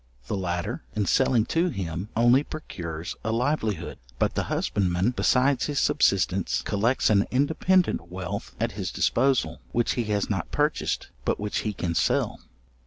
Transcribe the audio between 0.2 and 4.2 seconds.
The latter, in selling to him, only procures a livelihood;